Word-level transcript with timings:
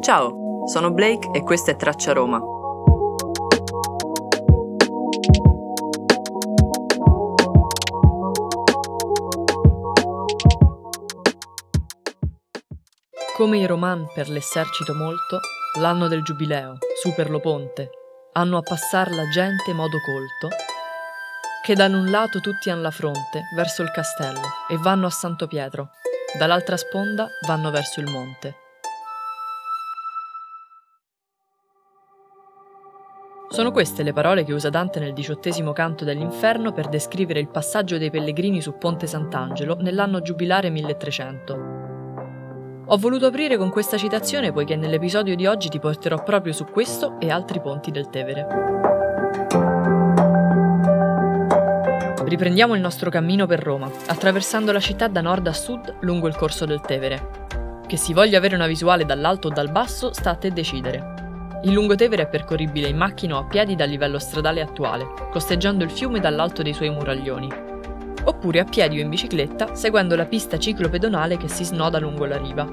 Ciao, 0.00 0.66
sono 0.66 0.92
Blake 0.92 1.30
e 1.32 1.42
questa 1.42 1.72
è 1.72 1.76
Traccia 1.76 2.12
Roma. 2.12 2.40
Come 13.36 13.58
i 13.58 13.66
roman 13.66 14.06
per 14.14 14.28
l'esercito 14.28 14.94
molto, 14.94 15.40
l'anno 15.78 16.08
del 16.08 16.22
giubileo, 16.22 16.78
su 17.02 17.12
per 17.14 17.28
lo 17.28 17.40
ponte, 17.40 17.90
hanno 18.32 18.56
a 18.56 18.62
passar 18.62 19.10
la 19.10 19.28
gente 19.28 19.72
modo 19.74 19.98
colto, 19.98 20.54
che 21.64 21.74
da 21.74 21.86
un 21.86 22.08
lato 22.10 22.40
tutti 22.40 22.70
han 22.70 22.80
la 22.80 22.92
fronte 22.92 23.42
verso 23.54 23.82
il 23.82 23.90
castello 23.90 24.48
e 24.68 24.76
vanno 24.78 25.06
a 25.06 25.10
Santo 25.10 25.46
Pietro, 25.46 25.90
dall'altra 26.38 26.76
sponda 26.76 27.28
vanno 27.46 27.70
verso 27.70 28.00
il 28.00 28.10
monte. 28.10 28.67
Sono 33.58 33.72
queste 33.72 34.04
le 34.04 34.12
parole 34.12 34.44
che 34.44 34.52
usa 34.52 34.70
Dante 34.70 35.00
nel 35.00 35.12
diciottesimo 35.12 35.72
canto 35.72 36.04
dell'Inferno 36.04 36.72
per 36.72 36.86
descrivere 36.86 37.40
il 37.40 37.48
passaggio 37.48 37.98
dei 37.98 38.08
pellegrini 38.08 38.62
su 38.62 38.78
Ponte 38.78 39.08
Sant'Angelo 39.08 39.78
nell'anno 39.80 40.22
giubilare 40.22 40.70
1300. 40.70 42.84
Ho 42.86 42.96
voluto 42.98 43.26
aprire 43.26 43.56
con 43.56 43.70
questa 43.70 43.96
citazione 43.96 44.52
poiché 44.52 44.76
nell'episodio 44.76 45.34
di 45.34 45.46
oggi 45.46 45.70
ti 45.70 45.80
porterò 45.80 46.22
proprio 46.22 46.52
su 46.52 46.66
questo 46.66 47.18
e 47.18 47.32
altri 47.32 47.60
ponti 47.60 47.90
del 47.90 48.08
Tevere. 48.10 48.46
Riprendiamo 52.26 52.76
il 52.76 52.80
nostro 52.80 53.10
cammino 53.10 53.46
per 53.46 53.60
Roma, 53.60 53.90
attraversando 54.06 54.70
la 54.70 54.78
città 54.78 55.08
da 55.08 55.20
nord 55.20 55.48
a 55.48 55.52
sud 55.52 55.96
lungo 56.02 56.28
il 56.28 56.36
corso 56.36 56.64
del 56.64 56.80
Tevere. 56.80 57.46
Che 57.84 57.96
si 57.96 58.12
voglia 58.12 58.38
avere 58.38 58.54
una 58.54 58.68
visuale 58.68 59.04
dall'alto 59.04 59.48
o 59.48 59.50
dal 59.50 59.72
basso 59.72 60.12
sta 60.12 60.30
a 60.30 60.36
te 60.36 60.52
decidere. 60.52 61.17
Il 61.64 61.72
lungotevere 61.72 62.22
è 62.22 62.28
percorribile 62.28 62.88
in 62.88 62.96
macchina 62.96 63.34
o 63.36 63.40
a 63.40 63.44
piedi 63.44 63.74
dal 63.74 63.88
livello 63.88 64.20
stradale 64.20 64.60
attuale, 64.60 65.06
costeggiando 65.32 65.82
il 65.82 65.90
fiume 65.90 66.20
dall'alto 66.20 66.62
dei 66.62 66.72
suoi 66.72 66.90
muraglioni, 66.90 67.48
oppure 68.24 68.60
a 68.60 68.64
piedi 68.64 68.98
o 68.98 69.02
in 69.02 69.08
bicicletta 69.08 69.74
seguendo 69.74 70.14
la 70.14 70.26
pista 70.26 70.56
ciclopedonale 70.56 71.36
che 71.36 71.48
si 71.48 71.64
snoda 71.64 71.98
lungo 71.98 72.26
la 72.26 72.38
riva. 72.38 72.64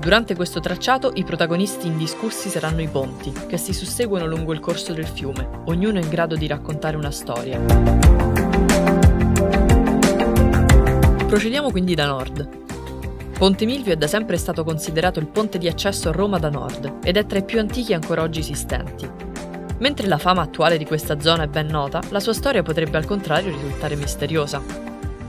Durante 0.00 0.34
questo 0.34 0.58
tracciato 0.58 1.12
i 1.14 1.24
protagonisti 1.24 1.86
indiscussi 1.86 2.48
saranno 2.48 2.80
i 2.80 2.88
ponti, 2.88 3.32
che 3.46 3.58
si 3.58 3.72
susseguono 3.72 4.26
lungo 4.26 4.52
il 4.52 4.60
corso 4.60 4.92
del 4.92 5.06
fiume, 5.06 5.48
ognuno 5.66 6.00
in 6.00 6.08
grado 6.08 6.34
di 6.34 6.48
raccontare 6.48 6.96
una 6.96 7.12
storia. 7.12 7.60
Procediamo 11.28 11.70
quindi 11.70 11.94
da 11.94 12.06
nord. 12.06 12.69
Ponte 13.40 13.64
Milvio 13.64 13.94
è 13.94 13.96
da 13.96 14.06
sempre 14.06 14.36
stato 14.36 14.64
considerato 14.64 15.18
il 15.18 15.26
ponte 15.26 15.56
di 15.56 15.66
accesso 15.66 16.10
a 16.10 16.12
Roma 16.12 16.38
da 16.38 16.50
nord 16.50 16.98
ed 17.02 17.16
è 17.16 17.24
tra 17.24 17.38
i 17.38 17.42
più 17.42 17.58
antichi 17.58 17.94
ancora 17.94 18.20
oggi 18.20 18.40
esistenti. 18.40 19.08
Mentre 19.78 20.08
la 20.08 20.18
fama 20.18 20.42
attuale 20.42 20.76
di 20.76 20.84
questa 20.84 21.18
zona 21.20 21.44
è 21.44 21.46
ben 21.46 21.68
nota, 21.68 22.02
la 22.10 22.20
sua 22.20 22.34
storia 22.34 22.62
potrebbe 22.62 22.98
al 22.98 23.06
contrario 23.06 23.50
risultare 23.50 23.96
misteriosa. 23.96 24.62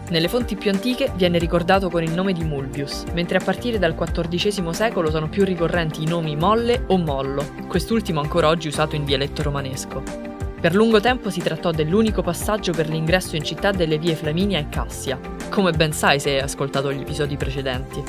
Nelle 0.10 0.28
fonti 0.28 0.58
più 0.58 0.72
antiche 0.72 1.10
viene 1.16 1.38
ricordato 1.38 1.90
con 1.90 2.04
il 2.04 2.12
nome 2.12 2.34
di 2.34 2.44
Mulvius, 2.44 3.06
mentre 3.14 3.38
a 3.38 3.42
partire 3.42 3.80
dal 3.80 3.96
XIV 3.96 4.72
secolo 4.72 5.10
sono 5.10 5.30
più 5.30 5.46
ricorrenti 5.46 6.04
i 6.04 6.06
nomi 6.06 6.36
Molle 6.36 6.84
o 6.88 6.98
Mollo, 6.98 7.46
quest'ultimo 7.70 8.20
ancora 8.20 8.50
oggi 8.50 8.68
usato 8.68 8.98
in 8.98 9.06
dialetto 9.06 9.42
romanesco. 9.42 10.31
Per 10.62 10.76
lungo 10.76 11.00
tempo 11.00 11.32
si 11.32 11.40
trattò 11.40 11.72
dell'unico 11.72 12.22
passaggio 12.22 12.72
per 12.72 12.88
l'ingresso 12.88 13.36
in 13.36 13.44
città 13.44 13.72
delle 13.72 13.98
vie 13.98 14.14
Flaminia 14.14 14.60
e 14.60 14.70
Cassia, 14.70 15.20
come 15.50 15.72
ben 15.72 15.92
sai 15.92 16.20
se 16.20 16.30
hai 16.30 16.40
ascoltato 16.40 16.94
gli 16.94 17.02
episodi 17.02 17.36
precedenti, 17.36 18.04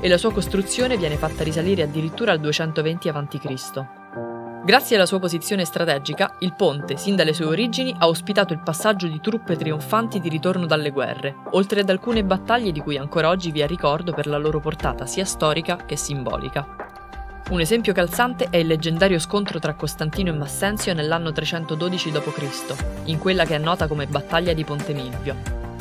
e 0.00 0.08
la 0.08 0.16
sua 0.16 0.32
costruzione 0.32 0.96
viene 0.96 1.16
fatta 1.16 1.44
risalire 1.44 1.82
addirittura 1.82 2.32
al 2.32 2.40
220 2.40 3.08
a.C. 3.10 3.84
Grazie 4.64 4.96
alla 4.96 5.04
sua 5.04 5.18
posizione 5.18 5.66
strategica, 5.66 6.36
il 6.38 6.54
ponte, 6.54 6.96
sin 6.96 7.16
dalle 7.16 7.34
sue 7.34 7.44
origini, 7.44 7.94
ha 7.98 8.08
ospitato 8.08 8.54
il 8.54 8.62
passaggio 8.62 9.06
di 9.06 9.20
truppe 9.20 9.56
trionfanti 9.56 10.20
di 10.20 10.30
ritorno 10.30 10.64
dalle 10.64 10.92
guerre, 10.92 11.34
oltre 11.50 11.80
ad 11.80 11.90
alcune 11.90 12.24
battaglie 12.24 12.72
di 12.72 12.80
cui 12.80 12.96
ancora 12.96 13.28
oggi 13.28 13.50
vi 13.50 13.60
è 13.60 13.66
ricordo 13.66 14.14
per 14.14 14.26
la 14.26 14.38
loro 14.38 14.58
portata 14.58 15.04
sia 15.04 15.26
storica 15.26 15.76
che 15.84 15.96
simbolica. 15.96 16.89
Un 17.50 17.60
esempio 17.60 17.92
calzante 17.92 18.46
è 18.48 18.58
il 18.58 18.68
leggendario 18.68 19.18
scontro 19.18 19.58
tra 19.58 19.74
Costantino 19.74 20.30
e 20.30 20.36
Massenzio 20.36 20.94
nell'anno 20.94 21.32
312 21.32 22.12
d.C., 22.12 22.74
in 23.06 23.18
quella 23.18 23.44
che 23.44 23.56
è 23.56 23.58
nota 23.58 23.88
come 23.88 24.06
Battaglia 24.06 24.52
di 24.52 24.62
Ponte 24.62 24.94
Milvio, 24.94 25.34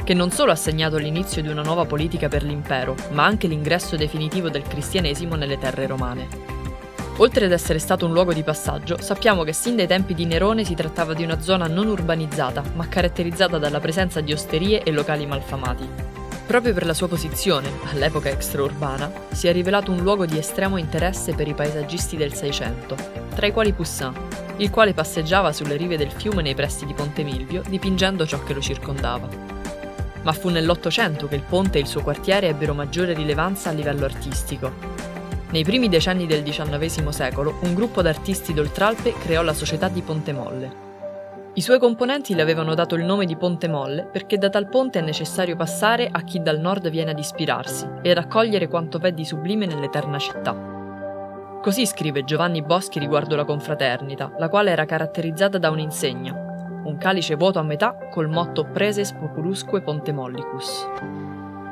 che 0.03 0.15
non 0.15 0.31
solo 0.31 0.51
ha 0.51 0.55
segnato 0.55 0.97
l'inizio 0.97 1.43
di 1.43 1.47
una 1.47 1.61
nuova 1.61 1.85
politica 1.85 2.27
per 2.27 2.41
l'impero, 2.41 2.95
ma 3.11 3.23
anche 3.23 3.45
l'ingresso 3.45 3.95
definitivo 3.95 4.49
del 4.49 4.63
cristianesimo 4.63 5.35
nelle 5.35 5.59
terre 5.59 5.85
romane. 5.85 6.27
Oltre 7.17 7.45
ad 7.45 7.51
essere 7.51 7.77
stato 7.77 8.07
un 8.07 8.13
luogo 8.13 8.33
di 8.33 8.41
passaggio, 8.41 8.99
sappiamo 8.99 9.43
che 9.43 9.53
sin 9.53 9.75
dai 9.75 9.85
tempi 9.85 10.15
di 10.15 10.25
Nerone 10.25 10.63
si 10.63 10.73
trattava 10.73 11.13
di 11.13 11.23
una 11.23 11.39
zona 11.39 11.67
non 11.67 11.85
urbanizzata, 11.85 12.63
ma 12.73 12.87
caratterizzata 12.87 13.59
dalla 13.59 13.79
presenza 13.79 14.21
di 14.21 14.33
osterie 14.33 14.81
e 14.81 14.89
locali 14.91 15.27
malfamati. 15.27 16.18
Proprio 16.49 16.73
per 16.73 16.87
la 16.87 16.95
sua 16.95 17.07
posizione, 17.07 17.69
all'epoca 17.91 18.27
extraurbana, 18.27 19.11
si 19.29 19.47
è 19.47 19.53
rivelato 19.53 19.91
un 19.91 20.01
luogo 20.01 20.25
di 20.25 20.39
estremo 20.39 20.77
interesse 20.77 21.35
per 21.35 21.47
i 21.47 21.53
paesaggisti 21.53 22.17
del 22.17 22.33
Seicento, 22.33 22.95
tra 23.35 23.45
i 23.45 23.51
quali 23.51 23.71
Poussin, 23.71 24.11
il 24.57 24.71
quale 24.71 24.95
passeggiava 24.95 25.53
sulle 25.53 25.75
rive 25.75 25.95
del 25.95 26.09
fiume 26.09 26.41
nei 26.41 26.55
pressi 26.55 26.87
di 26.87 26.95
Ponte 26.95 27.21
Milvio, 27.21 27.61
dipingendo 27.69 28.25
ciò 28.25 28.43
che 28.43 28.55
lo 28.55 28.61
circondava. 28.61 29.29
Ma 30.23 30.33
fu 30.33 30.49
nell'Ottocento 30.49 31.27
che 31.27 31.35
il 31.35 31.43
ponte 31.47 31.77
e 31.77 31.81
il 31.81 31.87
suo 31.87 32.01
quartiere 32.01 32.47
ebbero 32.47 32.73
maggiore 32.73 33.13
rilevanza 33.13 33.69
a 33.69 33.73
livello 33.73 34.05
artistico, 34.05 34.73
nei 35.51 35.63
primi 35.63 35.87
decenni 35.87 36.25
del 36.25 36.41
XIX 36.41 37.09
secolo, 37.09 37.59
un 37.61 37.75
gruppo 37.75 38.01
d'artisti 38.01 38.55
d'Oltralpe 38.55 39.13
creò 39.13 39.43
la 39.43 39.53
Società 39.53 39.87
di 39.87 40.01
Ponte 40.01 40.33
Molle. 40.33 40.88
I 41.51 41.61
suoi 41.61 41.79
componenti 41.79 42.35
le 42.35 42.43
avevano 42.43 42.75
dato 42.75 42.93
il 42.93 43.03
nome 43.03 43.25
di 43.25 43.35
Ponte 43.35 43.67
Molle 43.67 44.05
perché 44.05 44.37
da 44.37 44.49
tal 44.49 44.69
ponte 44.69 44.99
è 44.99 45.01
necessario 45.01 45.55
passare 45.55 46.07
a 46.09 46.21
chi 46.21 46.41
dal 46.41 46.59
nord 46.59 46.89
viene 46.89 47.11
ad 47.11 47.17
ispirarsi 47.17 47.87
e 48.03 48.11
ad 48.11 48.17
accogliere 48.17 48.67
quanto 48.67 48.99
v'è 48.99 49.11
di 49.11 49.25
sublime 49.25 49.65
nell'eterna 49.65 50.19
città. 50.19 50.55
Così 51.61 51.87
scrive 51.87 52.23
Giovanni 52.23 52.61
Boschi 52.61 52.99
riguardo 52.99 53.35
la 53.35 53.45
confraternita, 53.45 54.35
la 54.37 54.47
quale 54.47 54.71
era 54.71 54.85
caratterizzata 54.85 55.57
da 55.57 55.71
un'insegna, 55.71 56.33
un 56.85 56.97
calice 56.97 57.35
vuoto 57.35 57.57
a 57.57 57.63
metà 57.63 57.97
col 58.09 58.29
motto 58.29 58.65
Preses 58.65 59.11
Populusque 59.13 59.81
Ponte 59.81 60.13
Mollicus. 60.13 60.87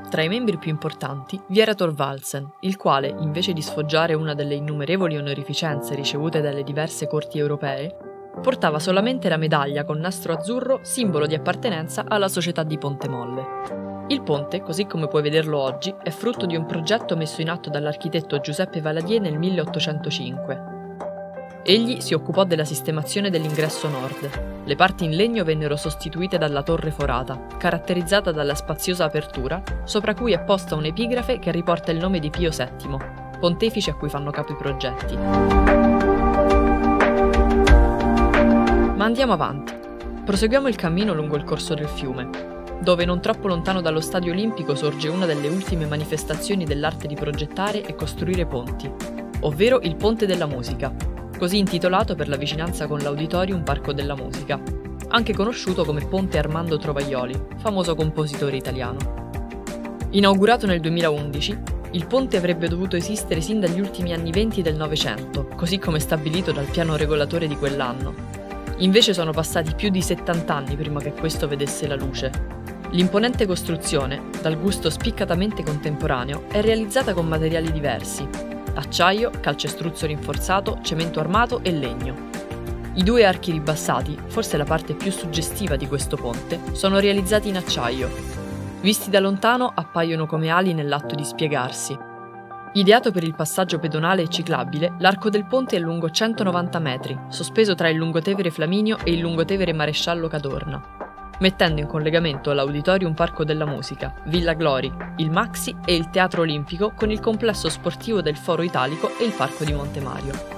Tra 0.10 0.24
i 0.24 0.28
membri 0.28 0.58
più 0.58 0.72
importanti 0.72 1.40
vi 1.48 1.60
era 1.60 1.76
Thorvaldsen, 1.76 2.50
il 2.62 2.78
quale, 2.78 3.14
invece 3.20 3.54
di 3.54 3.62
sfoggiare 3.62 4.16
una 4.16 4.34
delle 4.34 4.56
innumerevoli 4.56 5.18
onorificenze 5.18 5.96
ricevute 5.96 6.42
dalle 6.42 6.64
diverse 6.64 7.08
corti 7.08 7.38
europee, 7.38 8.07
portava 8.42 8.80
solamente 8.80 9.30
la 9.30 9.38
medaglia 9.38 9.84
con 9.84 10.00
nastro 10.00 10.34
azzurro, 10.34 10.80
simbolo 10.84 11.26
di 11.26 11.36
appartenenza 11.36 12.06
alla 12.08 12.28
società 12.28 12.64
di 12.64 12.78
Ponte 12.78 13.08
Molle. 13.08 14.06
Il 14.08 14.22
ponte, 14.22 14.62
così 14.62 14.86
come 14.86 15.08
puoi 15.08 15.22
vederlo 15.22 15.60
oggi, 15.60 15.94
è 16.02 16.10
frutto 16.10 16.46
di 16.46 16.56
un 16.56 16.66
progetto 16.66 17.16
messo 17.18 17.42
in 17.42 17.50
atto 17.50 17.70
dall'architetto 17.70 18.40
Giuseppe 18.40 18.82
Valadier 18.82 19.20
nel 19.22 19.38
1805 19.38 20.76
Egli 21.70 22.00
si 22.00 22.14
occupò 22.14 22.46
della 22.46 22.64
sistemazione 22.64 23.30
dell'ingresso 23.30 23.90
nord. 23.90 24.64
Le 24.64 24.76
parti 24.78 25.04
in 25.04 25.12
legno 25.12 25.44
vennero 25.44 25.76
sostituite 25.76 26.38
dalla 26.38 26.64
torre 26.64 26.92
forata, 26.92 27.46
caratterizzata 27.58 28.32
dalla 28.32 28.56
spaziosa 28.56 29.04
apertura, 29.04 29.62
sopra 29.84 30.14
cui 30.14 30.32
è 30.32 30.42
posta 30.42 30.76
un'epigrafe 30.76 31.40
che 31.40 31.52
riporta 31.52 31.92
il 31.92 31.98
nome 31.98 32.20
di 32.20 32.30
Pio 32.30 32.52
VII, 32.52 32.98
pontefice 33.38 33.92
a 33.92 33.96
cui 33.96 34.08
fanno 34.08 34.32
capo 34.32 34.54
i 34.54 34.56
progetti. 34.56 35.97
Andiamo 39.08 39.34
avanti. 39.34 39.74
Proseguiamo 40.26 40.68
il 40.68 40.76
cammino 40.76 41.14
lungo 41.14 41.38
il 41.38 41.46
corso 41.46 41.74
del 41.74 41.88
fiume, 41.88 42.30
dove 42.82 43.06
non 43.06 43.22
troppo 43.22 43.48
lontano 43.48 43.80
dallo 43.80 44.02
stadio 44.02 44.34
olimpico 44.34 44.76
sorge 44.76 45.08
una 45.08 45.26
delle 45.26 45.48
ultime 45.48 45.86
manifestazioni 45.86 46.66
dell'arte 46.66 47.08
di 47.08 47.16
progettare 47.16 47.84
e 47.86 47.96
costruire 47.96 48.46
ponti, 48.46 48.92
ovvero 49.42 49.80
il 49.82 49.96
Ponte 49.96 50.26
della 50.26 50.46
Musica, 50.46 50.94
così 51.38 51.58
intitolato 51.58 52.16
per 52.16 52.28
la 52.28 52.36
vicinanza 52.36 52.86
con 52.88 53.00
l'Auditorium 53.00 53.64
Parco 53.64 53.94
della 53.94 54.16
Musica, 54.16 54.62
anche 55.08 55.34
conosciuto 55.34 55.86
come 55.86 56.06
Ponte 56.06 56.38
Armando 56.38 56.78
Trovaioli, 56.78 57.40
famoso 57.58 57.96
compositore 57.96 58.58
italiano. 58.58 59.26
Inaugurato 60.12 60.66
nel 60.66 60.82
2011, 60.82 61.58
il 61.92 62.06
ponte 62.08 62.36
avrebbe 62.36 62.68
dovuto 62.68 62.98
esistere 62.98 63.40
sin 63.40 63.62
dagli 63.62 63.80
ultimi 63.80 64.12
anni 64.12 64.32
20 64.32 64.62
del 64.62 64.76
Novecento, 64.76 65.48
così 65.56 65.80
come 65.80 66.00
stabilito 66.00 66.52
dal 66.52 66.66
piano 66.66 66.98
regolatore 66.98 67.48
di 67.48 67.56
quell'anno. 67.56 68.37
Invece 68.78 69.14
sono 69.14 69.32
passati 69.32 69.74
più 69.74 69.90
di 69.90 70.02
70 70.02 70.54
anni 70.54 70.76
prima 70.76 71.00
che 71.00 71.12
questo 71.12 71.48
vedesse 71.48 71.88
la 71.88 71.96
luce. 71.96 72.32
L'imponente 72.92 73.48
costruzione, 73.48 74.30
dal 74.42 74.60
gusto 74.60 74.90
spiccatamente 74.90 75.64
contemporaneo, 75.64 76.44
è 76.50 76.62
realizzata 76.62 77.14
con 77.14 77.28
materiali 77.28 77.72
diversi, 77.72 78.28
acciaio, 78.76 79.32
calcestruzzo 79.42 80.06
rinforzato, 80.06 80.80
cemento 80.84 81.20
armato 81.20 81.62
e 81.64 81.72
legno. 81.72 82.30
I 82.94 83.04
due 83.04 83.26
archi 83.26 83.52
ribassati, 83.52 84.18
forse 84.28 84.58
la 84.58 84.64
parte 84.64 84.94
più 84.94 85.12
suggestiva 85.12 85.76
di 85.76 85.88
questo 85.88 86.16
ponte, 86.16 86.60
sono 86.74 87.00
realizzati 87.00 87.50
in 87.50 87.58
acciaio. 87.58 88.10
Visti 88.82 89.10
da 89.10 89.20
lontano 89.20 89.72
appaiono 89.74 90.28
come 90.28 90.50
ali 90.50 90.74
nell'atto 90.74 91.16
di 91.16 91.26
spiegarsi. 91.26 92.07
Ideato 92.74 93.12
per 93.12 93.24
il 93.24 93.34
passaggio 93.34 93.80
pedonale 93.80 94.24
e 94.24 94.28
ciclabile, 94.28 94.96
l'arco 95.00 95.30
del 95.30 95.46
ponte 95.46 95.78
è 95.78 95.80
lungo 95.80 96.10
190 96.10 96.80
metri, 96.80 97.18
sospeso 97.30 97.74
tra 97.74 97.90
il 97.90 97.98
lungotevere 97.98 98.52
Flaminio 98.52 98.98
e 99.04 99.12
il 99.12 99.20
lungotevere 99.20 99.74
Maresciallo 99.74 100.28
Cadorna, 100.28 100.80
mettendo 101.40 101.82
in 101.82 101.88
collegamento 101.88 102.52
l'Auditorium 102.52 103.14
Parco 103.14 103.44
della 103.44 103.66
Musica, 103.66 104.14
Villa 104.26 104.54
Glori, 104.54 104.94
il 105.18 105.32
Maxi 105.32 105.76
e 105.84 105.96
il 105.96 106.10
Teatro 106.10 106.42
Olimpico 106.42 106.92
con 106.92 107.10
il 107.10 107.20
complesso 107.20 107.70
sportivo 107.70 108.22
del 108.22 108.38
Foro 108.38 108.62
Italico 108.62 109.18
e 109.18 109.24
il 109.24 109.32
Parco 109.32 109.64
di 109.64 109.74
Montemario. 109.74 110.56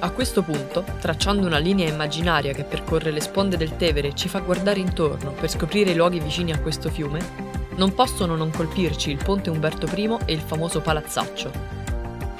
A 0.00 0.10
questo 0.10 0.42
punto, 0.42 0.84
tracciando 1.00 1.46
una 1.46 1.56
linea 1.56 1.88
immaginaria 1.88 2.52
che 2.52 2.64
percorre 2.64 3.10
le 3.10 3.20
sponde 3.20 3.56
del 3.56 3.76
Tevere 3.76 4.08
e 4.08 4.14
ci 4.14 4.28
fa 4.28 4.40
guardare 4.40 4.80
intorno 4.80 5.30
per 5.30 5.48
scoprire 5.48 5.92
i 5.92 5.94
luoghi 5.94 6.20
vicini 6.20 6.52
a 6.52 6.58
questo 6.58 6.90
fiume, 6.90 7.53
non 7.76 7.94
possono 7.94 8.36
non 8.36 8.50
colpirci 8.50 9.10
il 9.10 9.22
ponte 9.22 9.50
Umberto 9.50 9.86
I 9.94 10.16
e 10.26 10.32
il 10.32 10.40
famoso 10.40 10.80
palazzaccio. 10.80 11.50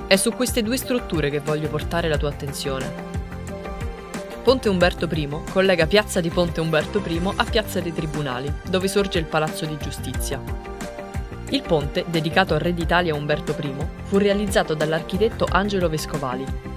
È 0.06 0.16
su 0.16 0.32
queste 0.32 0.62
due 0.62 0.76
strutture 0.76 1.30
che 1.30 1.40
voglio 1.40 1.68
portare 1.68 2.08
la 2.08 2.16
tua 2.16 2.28
attenzione. 2.28 3.12
Ponte 4.42 4.68
Umberto 4.68 5.08
I 5.10 5.28
collega 5.50 5.86
piazza 5.86 6.20
di 6.20 6.28
Ponte 6.28 6.60
Umberto 6.60 7.02
I 7.06 7.20
a 7.36 7.44
piazza 7.44 7.80
dei 7.80 7.92
Tribunali, 7.92 8.52
dove 8.68 8.88
sorge 8.88 9.18
il 9.18 9.24
Palazzo 9.24 9.64
di 9.64 9.76
Giustizia. 9.78 10.40
Il 11.50 11.62
ponte, 11.62 12.04
dedicato 12.08 12.54
al 12.54 12.60
re 12.60 12.74
d'Italia 12.74 13.14
Umberto 13.14 13.56
I, 13.60 13.74
fu 14.04 14.18
realizzato 14.18 14.74
dall'architetto 14.74 15.46
Angelo 15.50 15.88
Vescovali 15.88 16.73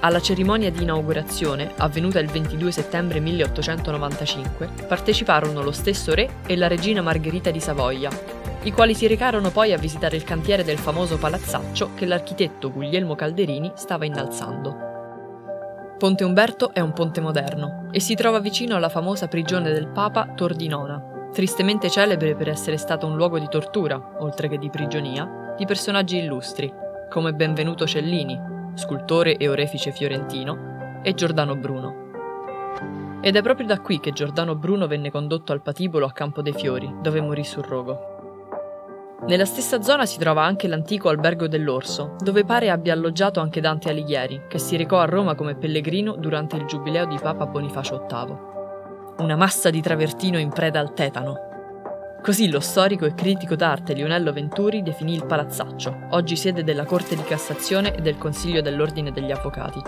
alla 0.00 0.20
cerimonia 0.20 0.70
di 0.70 0.82
inaugurazione, 0.82 1.72
avvenuta 1.76 2.18
il 2.18 2.28
22 2.28 2.70
settembre 2.70 3.20
1895, 3.20 4.68
parteciparono 4.86 5.62
lo 5.62 5.72
stesso 5.72 6.14
re 6.14 6.40
e 6.46 6.56
la 6.56 6.68
regina 6.68 7.02
Margherita 7.02 7.50
di 7.50 7.60
Savoia, 7.60 8.10
i 8.62 8.72
quali 8.72 8.94
si 8.94 9.06
recarono 9.06 9.50
poi 9.50 9.72
a 9.72 9.78
visitare 9.78 10.16
il 10.16 10.24
cantiere 10.24 10.64
del 10.64 10.78
famoso 10.78 11.16
palazzaccio 11.16 11.90
che 11.94 12.06
l'architetto 12.06 12.72
Guglielmo 12.72 13.14
Calderini 13.14 13.72
stava 13.74 14.04
innalzando. 14.04 14.86
Ponte 15.98 16.24
Umberto 16.24 16.72
è 16.72 16.80
un 16.80 16.92
ponte 16.92 17.20
moderno 17.20 17.88
e 17.90 17.98
si 17.98 18.14
trova 18.14 18.38
vicino 18.38 18.76
alla 18.76 18.88
famosa 18.88 19.26
prigione 19.26 19.72
del 19.72 19.88
Papa 19.88 20.32
Tordinona, 20.34 21.30
tristemente 21.32 21.90
celebre 21.90 22.36
per 22.36 22.48
essere 22.48 22.76
stato 22.76 23.06
un 23.06 23.16
luogo 23.16 23.38
di 23.38 23.48
tortura, 23.48 24.16
oltre 24.20 24.48
che 24.48 24.58
di 24.58 24.70
prigionia, 24.70 25.54
di 25.56 25.64
personaggi 25.64 26.18
illustri, 26.18 26.72
come 27.08 27.32
Benvenuto 27.32 27.86
Cellini, 27.86 28.56
scultore 28.78 29.36
e 29.36 29.48
orefice 29.48 29.90
fiorentino, 29.90 31.00
e 31.02 31.12
Giordano 31.14 31.56
Bruno. 31.56 32.06
Ed 33.20 33.34
è 33.36 33.42
proprio 33.42 33.66
da 33.66 33.80
qui 33.80 33.98
che 33.98 34.12
Giordano 34.12 34.54
Bruno 34.54 34.86
venne 34.86 35.10
condotto 35.10 35.52
al 35.52 35.60
patibolo 35.60 36.06
a 36.06 36.12
Campo 36.12 36.40
dei 36.40 36.52
Fiori, 36.52 36.94
dove 37.02 37.20
morì 37.20 37.44
sul 37.44 37.64
rogo. 37.64 38.16
Nella 39.26 39.44
stessa 39.44 39.82
zona 39.82 40.06
si 40.06 40.18
trova 40.18 40.44
anche 40.44 40.68
l'antico 40.68 41.08
albergo 41.08 41.48
dell'Orso, 41.48 42.14
dove 42.20 42.44
pare 42.44 42.70
abbia 42.70 42.92
alloggiato 42.92 43.40
anche 43.40 43.60
Dante 43.60 43.90
Alighieri, 43.90 44.42
che 44.48 44.58
si 44.58 44.76
recò 44.76 45.00
a 45.00 45.06
Roma 45.06 45.34
come 45.34 45.56
pellegrino 45.56 46.14
durante 46.14 46.56
il 46.56 46.64
giubileo 46.64 47.04
di 47.06 47.18
Papa 47.20 47.44
Bonifacio 47.46 48.06
VIII. 48.08 48.36
Una 49.18 49.34
massa 49.34 49.70
di 49.70 49.82
travertino 49.82 50.38
in 50.38 50.50
preda 50.50 50.78
al 50.78 50.94
tetano, 50.94 51.47
Così 52.20 52.50
lo 52.50 52.60
storico 52.60 53.06
e 53.06 53.14
critico 53.14 53.54
d'arte 53.54 53.94
Lionello 53.94 54.32
Venturi 54.32 54.82
definì 54.82 55.14
il 55.14 55.24
palazzaccio, 55.24 56.08
oggi 56.10 56.36
sede 56.36 56.64
della 56.64 56.84
Corte 56.84 57.14
di 57.14 57.22
Cassazione 57.22 57.94
e 57.94 58.02
del 58.02 58.18
Consiglio 58.18 58.60
dell'Ordine 58.60 59.12
degli 59.12 59.30
Avvocati. 59.30 59.80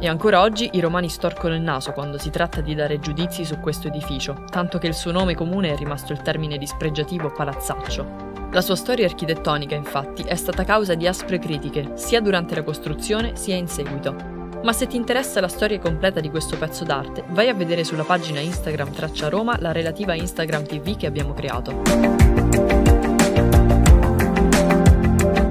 E 0.00 0.08
ancora 0.08 0.40
oggi 0.40 0.70
i 0.72 0.80
romani 0.80 1.08
storcono 1.08 1.54
il 1.54 1.60
naso 1.60 1.92
quando 1.92 2.18
si 2.18 2.30
tratta 2.30 2.60
di 2.60 2.74
dare 2.74 2.98
giudizi 2.98 3.44
su 3.44 3.60
questo 3.60 3.86
edificio, 3.86 4.44
tanto 4.50 4.78
che 4.78 4.88
il 4.88 4.94
suo 4.94 5.12
nome 5.12 5.36
comune 5.36 5.72
è 5.72 5.76
rimasto 5.76 6.12
il 6.12 6.22
termine 6.22 6.58
dispregiativo 6.58 7.30
palazzaccio. 7.30 8.30
La 8.50 8.60
sua 8.60 8.74
storia 8.74 9.06
architettonica, 9.06 9.76
infatti, 9.76 10.22
è 10.22 10.34
stata 10.34 10.64
causa 10.64 10.94
di 10.94 11.06
aspre 11.06 11.38
critiche, 11.38 11.92
sia 11.94 12.20
durante 12.20 12.54
la 12.56 12.64
costruzione 12.64 13.36
sia 13.36 13.54
in 13.54 13.68
seguito, 13.68 14.31
ma 14.62 14.72
se 14.72 14.86
ti 14.86 14.96
interessa 14.96 15.40
la 15.40 15.48
storia 15.48 15.78
completa 15.78 16.20
di 16.20 16.30
questo 16.30 16.56
pezzo 16.56 16.84
d'arte, 16.84 17.24
vai 17.28 17.48
a 17.48 17.54
vedere 17.54 17.84
sulla 17.84 18.04
pagina 18.04 18.40
Instagram 18.40 18.92
Traccia 18.92 19.28
Roma 19.28 19.56
la 19.58 19.72
relativa 19.72 20.14
Instagram 20.14 20.64
TV 20.64 20.96
che 20.96 21.06
abbiamo 21.06 21.34
creato. 21.34 21.82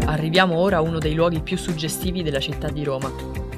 Arriviamo 0.06 0.58
ora 0.58 0.78
a 0.78 0.82
uno 0.82 1.00
dei 1.00 1.14
luoghi 1.14 1.42
più 1.42 1.58
suggestivi 1.58 2.24
della 2.24 2.40
città 2.40 2.70
di 2.70 2.84
Roma. 2.84 3.12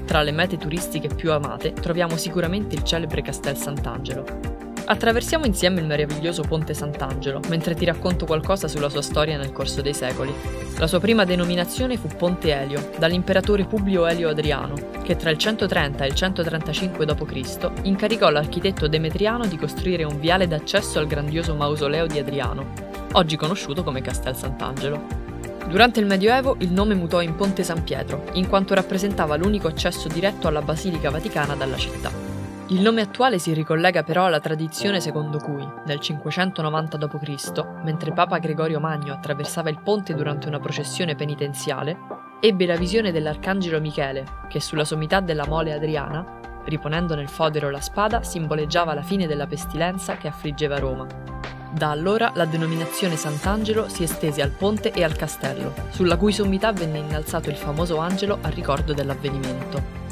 Tra 0.06 0.22
le 0.22 0.32
mete 0.32 0.58
turistiche 0.58 1.08
più 1.08 1.32
amate 1.32 1.74
troviamo 1.74 2.18
sicuramente 2.18 2.76
il 2.76 2.84
celebre 2.84 3.22
Castel 3.22 3.58
Sant'Angelo. 3.58 4.53
Attraversiamo 4.86 5.46
insieme 5.46 5.80
il 5.80 5.86
meraviglioso 5.86 6.42
Ponte 6.42 6.74
Sant'Angelo, 6.74 7.40
mentre 7.48 7.74
ti 7.74 7.86
racconto 7.86 8.26
qualcosa 8.26 8.68
sulla 8.68 8.90
sua 8.90 9.02
storia 9.02 9.38
nel 9.38 9.54
corso 9.54 9.82
dei 9.82 9.94
secoli. 9.94 10.34
La 10.78 10.88
sua 10.88 11.00
prima 11.00 11.24
denominazione 11.24 11.96
fu 11.96 12.08
Ponte 12.08 12.54
Elio, 12.54 12.90
dall'imperatore 12.98 13.64
Publio 13.64 14.06
Elio 14.06 14.28
Adriano, 14.28 14.74
che 15.02 15.16
tra 15.16 15.30
il 15.30 15.38
130 15.38 16.04
e 16.04 16.08
il 16.08 16.16
135 16.16 17.06
d.C. 17.06 17.72
incaricò 17.84 18.30
l'architetto 18.30 18.88
Demetriano 18.88 19.46
di 19.46 19.58
costruire 19.58 20.04
un 20.04 20.20
viale 20.20 20.48
d'accesso 20.48 21.00
al 21.00 21.08
grandioso 21.08 21.56
mausoleo 21.56 22.06
di 22.06 22.20
Adriano, 22.20 22.74
oggi 23.14 23.38
conosciuto 23.38 23.84
come 23.84 24.02
Castel 24.02 24.36
Sant'Angelo. 24.36 25.22
Durante 25.70 26.02
il 26.02 26.06
Medioevo 26.08 26.58
il 26.60 26.74
nome 26.74 26.94
mutò 26.94 27.22
in 27.22 27.36
Ponte 27.36 27.64
San 27.64 27.84
Pietro, 27.84 28.26
in 28.34 28.50
quanto 28.50 28.74
rappresentava 28.74 29.38
l'unico 29.38 29.68
accesso 29.68 30.10
diretto 30.10 30.50
alla 30.50 30.62
Basilica 30.62 31.10
Vaticana 31.10 31.56
dalla 31.56 31.78
città. 31.78 32.33
Il 32.68 32.80
nome 32.80 33.02
attuale 33.02 33.40
si 33.40 33.54
ricollega 33.54 34.04
però 34.04 34.26
alla 34.26 34.40
tradizione 34.40 35.02
secondo 35.02 35.38
cui, 35.38 35.68
nel 35.86 36.00
590 36.00 36.96
d.C., 36.98 37.66
mentre 37.84 38.14
Papa 38.14 38.38
Gregorio 38.38 38.80
Magno 38.80 39.12
attraversava 39.12 39.70
il 39.70 39.82
ponte 39.84 40.16
durante 40.16 40.48
una 40.48 40.60
processione 40.60 41.14
penitenziale, 41.14 41.98
ebbe 42.40 42.66
la 42.66 42.78
visione 42.78 43.12
dell'arcangelo 43.12 43.82
Michele, 43.82 44.24
che 44.48 44.62
sulla 44.62 44.86
sommità 44.86 45.20
della 45.20 45.46
mole 45.46 45.74
adriana, 45.74 46.40
riponendo 46.64 47.16
nel 47.16 47.28
fodero 47.28 47.70
la 47.70 47.82
spada, 47.82 48.24
simboleggiava 48.24 48.94
la 48.94 49.04
fine 49.04 49.28
della 49.28 49.46
pestilenza 49.46 50.16
che 50.16 50.30
affliggeva 50.30 50.80
Roma. 50.80 51.06
Da 51.70 51.90
allora 51.90 52.32
la 52.34 52.46
denominazione 52.46 53.18
Sant'Angelo 53.18 53.90
si 53.90 54.04
estese 54.04 54.42
al 54.42 54.52
ponte 54.52 54.94
e 54.94 55.04
al 55.04 55.18
castello, 55.18 55.74
sulla 55.90 56.16
cui 56.16 56.32
sommità 56.32 56.72
venne 56.72 57.00
innalzato 57.00 57.50
il 57.50 57.58
famoso 57.58 57.98
angelo 57.98 58.38
a 58.42 58.48
ricordo 58.48 58.94
dell'avvenimento. 58.94 60.03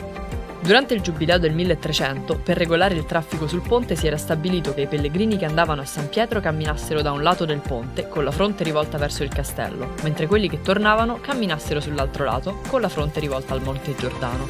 Durante 0.61 0.93
il 0.93 1.01
giubileo 1.01 1.39
del 1.39 1.53
1300, 1.53 2.37
per 2.37 2.55
regolare 2.55 2.93
il 2.93 3.05
traffico 3.05 3.47
sul 3.47 3.63
ponte 3.67 3.95
si 3.95 4.05
era 4.05 4.15
stabilito 4.15 4.75
che 4.75 4.81
i 4.81 4.87
pellegrini 4.87 5.35
che 5.35 5.45
andavano 5.45 5.81
a 5.81 5.85
San 5.85 6.07
Pietro 6.07 6.39
camminassero 6.39 7.01
da 7.01 7.11
un 7.11 7.23
lato 7.23 7.45
del 7.45 7.61
ponte, 7.61 8.07
con 8.07 8.23
la 8.23 8.29
fronte 8.29 8.63
rivolta 8.63 8.99
verso 8.99 9.23
il 9.23 9.33
castello, 9.33 9.95
mentre 10.03 10.27
quelli 10.27 10.47
che 10.47 10.61
tornavano 10.61 11.19
camminassero 11.19 11.79
sull'altro 11.79 12.25
lato, 12.25 12.61
con 12.67 12.79
la 12.79 12.89
fronte 12.89 13.19
rivolta 13.19 13.55
al 13.55 13.63
Monte 13.63 13.95
Giordano. 13.95 14.47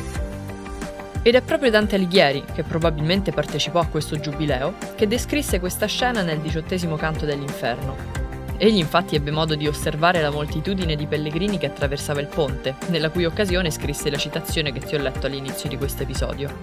Ed 1.24 1.36
è 1.36 1.42
proprio 1.42 1.70
Dante 1.70 1.96
Alighieri, 1.96 2.44
che 2.54 2.64
probabilmente 2.64 3.32
partecipò 3.32 3.80
a 3.80 3.88
questo 3.88 4.20
giubileo, 4.20 4.74
che 4.96 5.08
descrisse 5.08 5.62
questa 5.62 5.86
scena 5.86 6.24
nel 6.24 6.40
diciottesimo 6.40 6.98
canto 6.98 7.26
dell'inferno, 7.26 8.21
Egli 8.64 8.78
infatti 8.78 9.16
ebbe 9.16 9.32
modo 9.32 9.56
di 9.56 9.68
osservare 9.68 10.22
la 10.22 10.30
moltitudine 10.30 10.96
di 10.96 11.08
pellegrini 11.08 11.58
che 11.58 11.66
attraversava 11.66 12.22
il 12.22 12.28
ponte, 12.28 12.76
nella 12.90 13.10
cui 13.10 13.26
occasione 13.26 13.72
scrisse 13.72 14.12
la 14.12 14.18
citazione 14.18 14.72
che 14.72 14.82
ti 14.82 14.94
ho 14.94 15.00
letto 15.00 15.26
all'inizio 15.26 15.68
di 15.68 15.78
questo 15.78 16.04
episodio. 16.04 16.54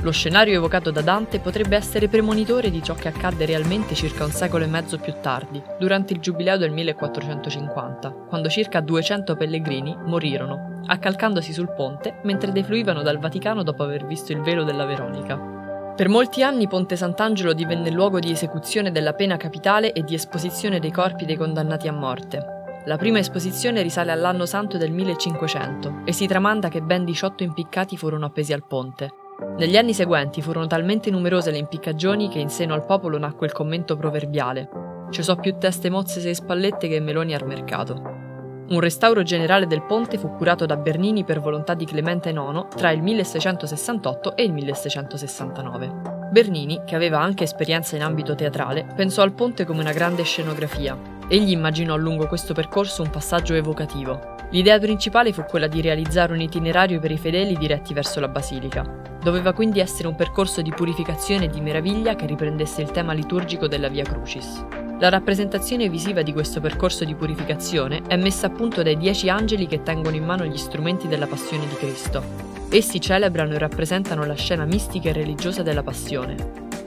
Lo 0.00 0.10
scenario 0.10 0.56
evocato 0.56 0.90
da 0.90 1.02
Dante 1.02 1.40
potrebbe 1.40 1.76
essere 1.76 2.08
premonitore 2.08 2.70
di 2.70 2.82
ciò 2.82 2.94
che 2.94 3.08
accadde 3.08 3.44
realmente 3.44 3.94
circa 3.94 4.24
un 4.24 4.30
secolo 4.30 4.64
e 4.64 4.68
mezzo 4.68 4.96
più 4.96 5.12
tardi, 5.20 5.62
durante 5.78 6.14
il 6.14 6.20
giubileo 6.20 6.56
del 6.56 6.70
1450, 6.70 8.10
quando 8.26 8.48
circa 8.48 8.80
200 8.80 9.36
pellegrini 9.36 9.94
morirono, 10.02 10.80
accalcandosi 10.86 11.52
sul 11.52 11.74
ponte 11.74 12.20
mentre 12.22 12.52
defluivano 12.52 13.02
dal 13.02 13.18
Vaticano 13.18 13.62
dopo 13.62 13.82
aver 13.82 14.06
visto 14.06 14.32
il 14.32 14.40
velo 14.40 14.64
della 14.64 14.86
Veronica. 14.86 15.53
Per 15.96 16.08
molti 16.08 16.42
anni 16.42 16.66
Ponte 16.66 16.96
Sant'Angelo 16.96 17.52
divenne 17.52 17.88
luogo 17.88 18.18
di 18.18 18.32
esecuzione 18.32 18.90
della 18.90 19.12
pena 19.12 19.36
capitale 19.36 19.92
e 19.92 20.02
di 20.02 20.14
esposizione 20.14 20.80
dei 20.80 20.90
corpi 20.90 21.24
dei 21.24 21.36
condannati 21.36 21.86
a 21.86 21.92
morte. 21.92 22.44
La 22.86 22.96
prima 22.96 23.20
esposizione 23.20 23.80
risale 23.80 24.10
all'anno 24.10 24.44
santo 24.44 24.76
del 24.76 24.90
1500 24.90 26.02
e 26.04 26.12
si 26.12 26.26
tramanda 26.26 26.68
che 26.68 26.80
ben 26.80 27.04
18 27.04 27.44
impiccati 27.44 27.96
furono 27.96 28.26
appesi 28.26 28.52
al 28.52 28.66
ponte. 28.66 29.08
Negli 29.56 29.76
anni 29.76 29.94
seguenti 29.94 30.42
furono 30.42 30.66
talmente 30.66 31.12
numerose 31.12 31.52
le 31.52 31.58
impiccagioni 31.58 32.28
che 32.28 32.40
in 32.40 32.48
seno 32.48 32.74
al 32.74 32.84
popolo 32.84 33.16
nacque 33.16 33.46
il 33.46 33.52
commento 33.52 33.96
proverbiale: 33.96 34.68
Ci 35.10 35.22
so 35.22 35.36
più 35.36 35.56
teste 35.58 35.90
mozze 35.90 36.20
sei 36.20 36.34
spallette 36.34 36.88
che 36.88 36.98
meloni 36.98 37.34
al 37.34 37.46
mercato. 37.46 38.23
Un 38.66 38.80
restauro 38.80 39.22
generale 39.22 39.66
del 39.66 39.82
ponte 39.82 40.16
fu 40.16 40.30
curato 40.30 40.64
da 40.64 40.76
Bernini 40.76 41.22
per 41.22 41.38
volontà 41.38 41.74
di 41.74 41.84
Clemente 41.84 42.30
IX 42.30 42.66
tra 42.74 42.90
il 42.92 43.02
1668 43.02 44.36
e 44.36 44.44
il 44.44 44.52
1669. 44.52 46.12
Bernini, 46.30 46.80
che 46.86 46.94
aveva 46.94 47.20
anche 47.20 47.44
esperienza 47.44 47.94
in 47.94 48.02
ambito 48.02 48.34
teatrale, 48.34 48.86
pensò 48.96 49.20
al 49.20 49.34
ponte 49.34 49.66
come 49.66 49.80
una 49.80 49.92
grande 49.92 50.22
scenografia. 50.22 50.98
Egli 51.28 51.50
immaginò 51.50 51.94
lungo 51.96 52.26
questo 52.26 52.54
percorso 52.54 53.02
un 53.02 53.10
passaggio 53.10 53.52
evocativo. 53.52 54.32
L'idea 54.50 54.78
principale 54.78 55.34
fu 55.34 55.42
quella 55.44 55.66
di 55.66 55.82
realizzare 55.82 56.32
un 56.32 56.40
itinerario 56.40 57.00
per 57.00 57.10
i 57.10 57.18
fedeli 57.18 57.58
diretti 57.58 57.92
verso 57.92 58.18
la 58.18 58.28
basilica. 58.28 58.82
Doveva 59.22 59.52
quindi 59.52 59.80
essere 59.80 60.08
un 60.08 60.14
percorso 60.14 60.62
di 60.62 60.70
purificazione 60.70 61.44
e 61.44 61.48
di 61.48 61.60
meraviglia 61.60 62.14
che 62.14 62.24
riprendesse 62.24 62.80
il 62.80 62.90
tema 62.90 63.12
liturgico 63.12 63.68
della 63.68 63.88
Via 63.88 64.04
Crucis. 64.04 64.83
La 65.00 65.08
rappresentazione 65.08 65.88
visiva 65.88 66.22
di 66.22 66.32
questo 66.32 66.60
percorso 66.60 67.04
di 67.04 67.16
purificazione 67.16 68.02
è 68.06 68.16
messa 68.16 68.46
a 68.46 68.50
punto 68.50 68.82
dai 68.82 68.96
dieci 68.96 69.28
angeli 69.28 69.66
che 69.66 69.82
tengono 69.82 70.14
in 70.14 70.24
mano 70.24 70.46
gli 70.46 70.56
strumenti 70.56 71.08
della 71.08 71.26
passione 71.26 71.66
di 71.66 71.74
Cristo. 71.74 72.22
Essi 72.70 73.00
celebrano 73.00 73.54
e 73.54 73.58
rappresentano 73.58 74.24
la 74.24 74.34
scena 74.34 74.64
mistica 74.64 75.08
e 75.08 75.12
religiosa 75.12 75.62
della 75.62 75.82
passione. 75.82 76.36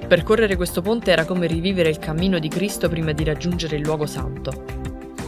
Percorrere 0.08 0.56
questo 0.56 0.82
ponte 0.82 1.12
era 1.12 1.26
come 1.26 1.48
rivivere 1.48 1.90
il 1.90 2.00
cammino 2.00 2.40
di 2.40 2.48
Cristo 2.48 2.88
prima 2.88 3.12
di 3.12 3.26
raggiungere 3.26 3.76
il 3.76 3.84
luogo 3.84 4.06
santo. 4.06 4.64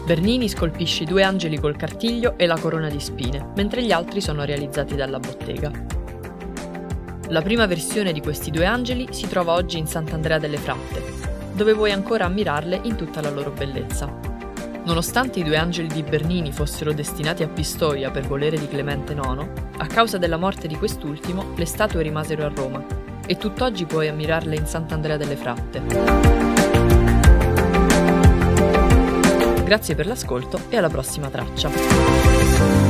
Bernini 0.06 0.48
scolpisce 0.48 1.04
i 1.04 1.06
due 1.06 1.22
angeli 1.22 1.60
col 1.60 1.76
cartiglio 1.76 2.36
e 2.38 2.46
la 2.46 2.58
corona 2.58 2.90
di 2.90 3.00
spine, 3.02 3.52
mentre 3.58 3.84
gli 3.84 3.92
altri 3.92 4.22
sono 4.22 4.46
realizzati 4.46 4.96
dalla 4.96 5.20
bottega. 5.20 5.72
La 7.28 7.42
prima 7.42 7.68
versione 7.68 8.14
di 8.14 8.22
questi 8.22 8.50
due 8.50 8.66
angeli 8.66 9.10
si 9.12 9.28
trova 9.28 9.54
oggi 9.54 9.78
in 9.78 9.86
Sant'Andrea 9.86 10.40
delle 10.40 10.58
Fratte, 10.58 11.19
dove 11.60 11.74
puoi 11.74 11.92
ancora 11.92 12.24
ammirarle 12.24 12.80
in 12.84 12.96
tutta 12.96 13.20
la 13.20 13.30
loro 13.30 13.52
bellezza. 13.52 14.10
Nonostante 14.86 15.40
i 15.40 15.44
due 15.44 15.58
angeli 15.58 15.90
di 15.90 16.04
Bernini 16.04 16.54
fossero 16.54 16.94
destinati 16.94 17.44
a 17.44 17.50
Pistoia 17.50 18.12
per 18.12 18.26
volere 18.26 18.58
di 18.58 18.70
Clemente 18.70 19.12
IX, 19.12 19.46
a 19.76 19.86
causa 19.86 20.18
della 20.18 20.38
morte 20.38 20.70
di 20.70 20.78
quest'ultimo 20.78 21.52
le 21.58 21.66
statue 21.66 22.02
rimasero 22.02 22.46
a 22.46 22.52
Roma 22.56 22.82
e 23.26 23.36
tutt'oggi 23.36 23.86
puoi 23.86 24.08
ammirarle 24.08 24.56
in 24.56 24.66
Sant'Andrea 24.66 25.18
delle 25.18 25.36
Fratte. 25.36 25.82
Grazie 29.66 29.96
per 29.96 30.08
l'ascolto 30.08 30.62
e 30.70 30.78
alla 30.78 30.88
prossima 30.88 31.28
traccia. 31.28 32.89